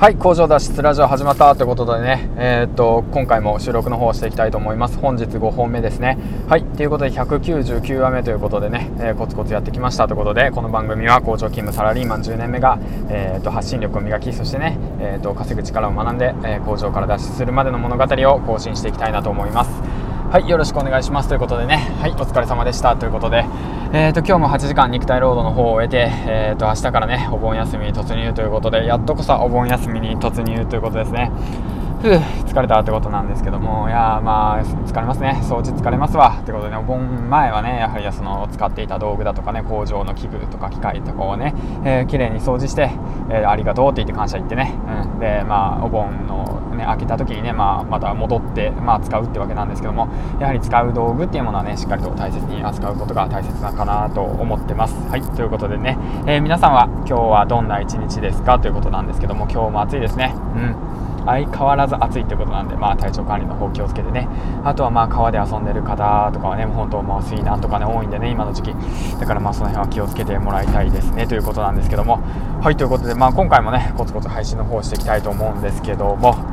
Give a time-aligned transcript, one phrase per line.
[0.00, 4.96] はい工場脱出ラジオ始まったということでねえー、っと今回も収録の方をしていきたいと思います。
[4.96, 6.16] 本日5本目ですね。
[6.48, 12.78] はいということで199話目ということでね、えー、コツコツやってきましたということでこの番組は工場勤務サラリーマン10年目が、
[13.10, 19.99] えー、っと発信力を磨きそしてね、えっと稼ぐ力を学んで、え工場から脱出するまでの物語を更新していきたいなと思います。
[20.30, 21.28] はいよろしくお願いします。
[21.28, 21.92] ということでね。
[21.98, 22.94] はいお疲れ様でした。
[22.94, 23.44] ということで
[23.92, 31.32] えーと、今日も8時間肉体労働の方を終えて、えーと、明日からねお盆休みに突入ということでやっとこそお盆休みに突入ということですね。
[32.00, 35.40] ふう疲れたってことなんですけどもいやまあ疲れますね。
[35.44, 36.38] 掃除疲れますわ。
[36.40, 41.54] ってことでねお盆前はねやはりその使っていた道具だとかね工場の器具とか機械とかをね、
[41.84, 42.90] えー、綺麗に掃除して、
[43.30, 44.74] えー、ありがとうって言って感謝言ってね、
[45.14, 50.08] うん、でまあお盆のね、開けた時にね、まあ、また戻って、まあ、使うってわけなんですけども
[50.40, 54.94] やはり使う道具っていうものはねしっかりと大切に扱うことが大切なかなと思ってます。
[55.08, 55.22] はい。
[55.22, 58.58] ということでね、えー、皆さんは今日はどんな一日ですか？
[58.58, 60.34] ということなんですけども今日も暑いですね。
[60.56, 60.76] うん。
[61.26, 64.28] 相変わらず暑いってことなんで、まあ、体調管理の方気をつけてね。
[64.64, 68.74] あとはまあ川で遊んでる方とかはね本当もう水難とかね多いんでね今の時期。
[69.18, 71.26] だからまあその辺は気をつけてもらいたいですね。
[71.26, 72.20] ということなんですけども。
[72.62, 76.49] はいということでまあ今回もねコツコツ配信の方していきたいと思うんですけども。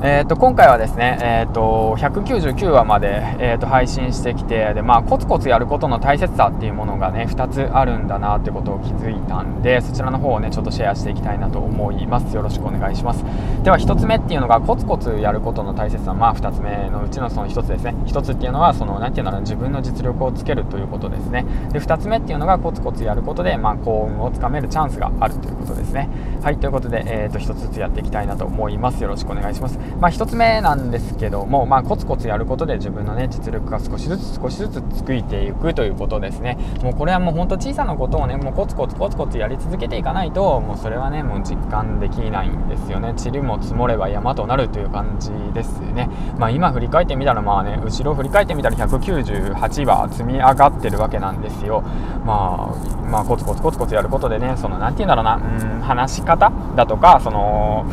[0.00, 12.32] えーと、今回はですね、えーと、199話まで、えーと、配信してきてで、まあ、コツコツやることの大切さっていうものがね2つあるんだなってことを気づいたんでそちらの方をねちょっとシェアしていきたいなと思います。
[12.36, 13.24] よろしくお願いします。
[13.64, 16.14] では1つ目っていうのがコツコツやることの大切さ。
[16.14, 17.94] まあ2つ目のうちのその1つですね。
[18.06, 21.44] 1つっていうのはその何て言うんだろう自分の実力をつけるということですね。
[21.72, 26.08] で2つ目っていうのがコツコツやることで、まあ、幸運をつかめるチャンスがあるということですね。
[26.40, 29.02] はいということで、えー、と1つずつやっていきたいなと思います。
[29.02, 29.87] よろしくお願いします。
[30.00, 36.58] まあ、1つ目なんですけども、まあ、コツコツやることで自分の、ね、実力が少しずつ少しずつ作っていくということですね。
[36.82, 43.14] もうこれはもうほんと小さなことをねもうコツコツコツコツやり続けていかないともうそれはねもう実感できないんですよね。
[43.22, 46.08] 塵も積もれば山となるという感じですね。
[46.38, 51.82] まあ、今振り返ってみたらまあね後ろ振り返ってみたら198は積み上がってるわけなんですよ。
[52.24, 57.86] まあ、まあ、コツコツコツコツやることでねその何て言うんだろうなうん話し方だとかその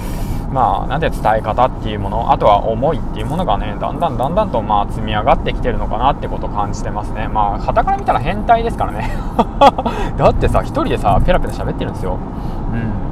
[0.55, 7.27] まあ、なんで伝え方っていうものあとは思いっていうものがねだんだんだんだんとまあ積み上がってきてるのかなってことを感じてますね。
[7.27, 9.11] まあはたから見たら変態ですからね。
[10.15, 12.17] だってさ1人でさペラペラ喋ってるんですよ。
[12.71, 13.05] うん。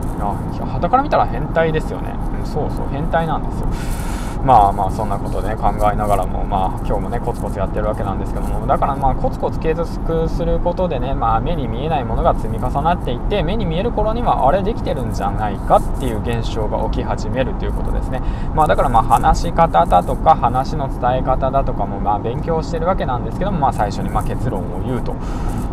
[0.74, 3.68] はたから見たら変態ですよね、うん、そうそう変態なんですよ。
[4.44, 18.22] まあまあそんなことでね考えながらもまあ今日もねコツコツやってるわけなんですけどもだからまあコツコツ継続することでねまあ目に見えないものが積み重なっていって目に見える頃にはあれできてるんじゃないかっていう現象が起き始めるということですね。
[18.54, 25.16] まあだからまあ話し方だとか話の伝え方だとかもまあ勉強してるわけなんですけどもまあ最初にま結論を言うと。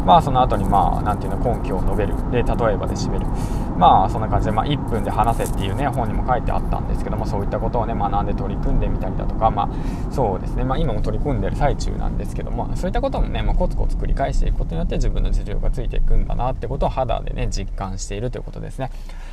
[0.04, 2.14] まあその後にまあ何ていうの根拠を述べる。
[2.30, 3.26] で例えばで締める。
[3.76, 10.64] まあそんな感じで、まあ、1分で話せっていうね本にも書いてあったんですけどもそういったことをね学んで取り組んでみたりだとかまあそうですね。
[10.64, 18.90] まあ今も取り組んでる最中なんですけどもそういったこともね、まあ、コツコツ繰り返していくことによって自分の実力がついていくんだなってことを肌でね実感しているということですね。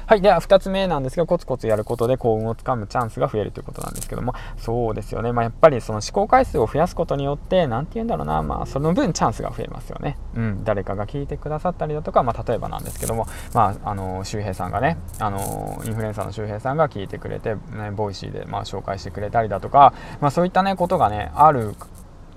[0.08, 4.34] はいでは2つ目なんですけどコツコツやることで幸運をつかむチャンスが増えるということなんですけども。
[4.56, 5.34] そうですよね。
[5.34, 8.42] まあやっぱりその試行回数を増やすことによって何て言うんだろうな。
[8.42, 10.18] まあその分チャンスが増えますよね。
[10.34, 10.64] うん。
[10.64, 13.28] 誰かが聞いてくださったりだとかまあ例えばなんですけども。
[13.54, 21.76] まああの周平さんがねあのインフルエンサーの周平さんが聞いてくれて、ね、ボイシーでまあ紹介してくれたりだとか、まあ、そういったねことがねある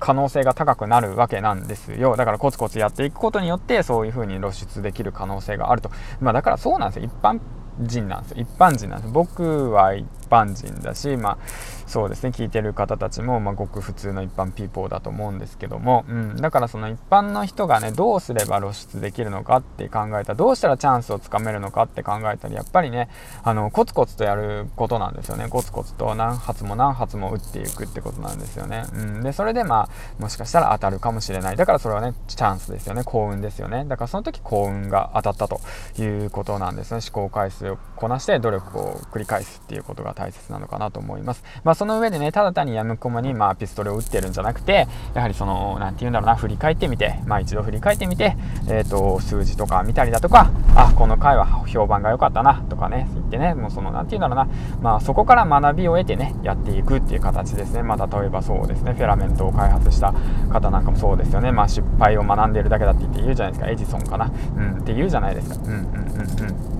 [0.00, 2.16] 可能性が高くなるわけなんですよ。
[2.16, 5.92] だからコツコツやっていくことによってそういう風に露出できる可能性があると。
[6.20, 7.04] まあだからそうなんですよ。
[7.04, 7.38] 一般
[7.86, 8.36] 人なんですよ。
[8.42, 9.94] 一般人なんです僕は一
[10.30, 11.38] 般人だしまあ
[11.86, 23.08] そうですね聞いてる方たちも、まあ、ごく普通の一般 people だと思うんですけども、うん、だからその一般の人がねどうすれば露出できるのかって考えたどうしたらチャンスをつかめるのかって考えたらやっぱりね
[23.42, 25.48] あのコツコツとやることなんですよね。
[25.48, 31.56] コツコツと何発も何発も打っていくってことなんですよね、うん、でそれでまあもしかしたら当たるかもしれない。
[31.56, 33.02] だからそれはねチャンスですよね。
[33.02, 33.84] 幸運ですよね。
[33.86, 35.60] だからその時幸運が当たったと
[36.00, 37.00] いうことなんですね。
[37.00, 41.42] 試行回数をこなして努力を繰り返すっていうことが大切なのかなと思います。
[41.64, 48.36] まあその上でねただ単にやむこまに、まあ、ピストルを撃ってるんじゃなくてやはりその何て言うんだろうな振り返ってみて、まあ、一度振り返ってみて、
[48.68, 54.48] えーと、数字とか見たりだとかあこの回は評判が良かったなとかね言ってねもうその何て言うんだろうな、
[54.82, 60.12] まあ、そこから学びを得てねやっていくっていう形ですね、まあ、例えばそうですねフェラメントを開発した
[60.52, 63.70] 方なんかもそうですよね、まあ、失敗を学んでるだけだって言って言うじゃないですか。
[63.70, 65.56] エジソンかな、うん、って言うじゃないですか。
[65.56, 66.79] うんうんうんうん。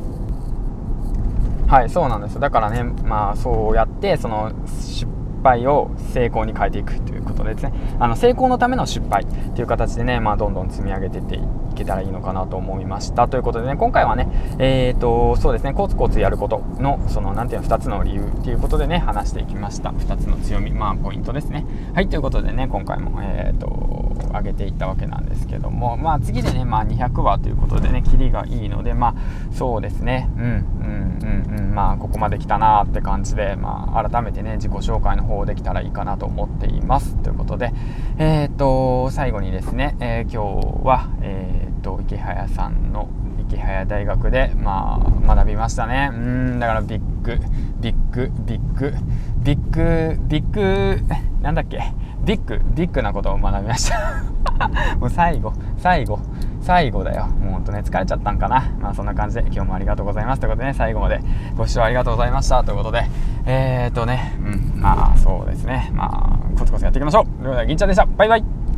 [1.71, 2.41] はいそうなんです。
[2.41, 5.07] だからねまあそうやってその失
[5.45, 7.73] 敗を成功に変えていくということですね。
[8.01, 9.25] あの成功のための失敗
[9.55, 11.39] という形でね、まあ、どんどん積み上げていって
[11.81, 13.29] けたらいいのかなと思いました。
[13.29, 14.29] ということでね今回はね
[14.59, 19.91] えっ、ー、とそうですねコツコツやることのその何ていうの2つの理由っていうことでね話していきました。
[19.91, 21.67] 2つの強みまあポイントですね。
[21.95, 24.01] はいということでね今回もえっ、ー、と
[24.33, 29.15] 上げていったわけなんですけどもまあ次でねまあ200話ということでねキリがいいのでまあ
[29.53, 30.29] そうですね。
[30.37, 37.17] うんうんうんうんまあここまで来たなって感じでまあ改めてね自己紹介の方できたらいいかなと思っています。
[37.17, 37.73] ということで
[38.19, 43.09] えっ、ー、と最後にですね、えー、今日はえっ、と池早さんの
[43.49, 46.11] 池早大学でまあ学びましたね。
[46.13, 47.39] うんだからビッグ
[47.81, 48.95] ビッグビッグ
[49.43, 51.03] ビッグビッグ
[51.43, 51.81] なんだっけ？
[52.25, 54.23] ビッグビッグなことを学びました。
[55.01, 56.19] もう最後最後
[56.61, 57.27] 最後だよ。
[57.27, 58.71] もうほんとね疲れちゃったんかな。
[58.81, 60.41] まあそんな感じで今日もありがとうございます。
[60.41, 61.21] ということでね最後まで
[61.57, 62.63] ご視聴ありがとうございました。
[62.63, 63.05] ということで
[63.47, 65.91] えー、っとねうんまあそうですね。
[65.95, 67.25] まあコツコツやっていきましょう。
[67.25, 68.07] ということで銀ちゃんでした。
[68.07, 68.60] バイバイ。